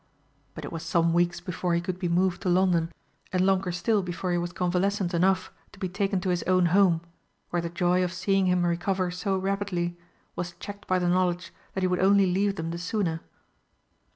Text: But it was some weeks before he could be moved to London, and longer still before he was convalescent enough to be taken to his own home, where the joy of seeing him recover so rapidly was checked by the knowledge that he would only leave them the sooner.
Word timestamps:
But 0.55 0.65
it 0.65 0.71
was 0.71 0.81
some 0.81 1.13
weeks 1.13 1.39
before 1.39 1.75
he 1.75 1.79
could 1.79 1.99
be 1.99 2.09
moved 2.09 2.41
to 2.41 2.49
London, 2.49 2.91
and 3.31 3.45
longer 3.45 3.71
still 3.71 4.01
before 4.01 4.31
he 4.31 4.37
was 4.39 4.51
convalescent 4.51 5.13
enough 5.13 5.53
to 5.73 5.79
be 5.79 5.87
taken 5.87 6.19
to 6.21 6.29
his 6.29 6.41
own 6.47 6.65
home, 6.73 7.01
where 7.51 7.61
the 7.61 7.69
joy 7.69 8.03
of 8.03 8.11
seeing 8.11 8.47
him 8.47 8.65
recover 8.65 9.11
so 9.11 9.37
rapidly 9.37 9.99
was 10.35 10.53
checked 10.53 10.87
by 10.87 10.97
the 10.97 11.07
knowledge 11.07 11.53
that 11.75 11.83
he 11.83 11.87
would 11.87 11.99
only 11.99 12.25
leave 12.25 12.55
them 12.55 12.71
the 12.71 12.79
sooner. 12.79 13.21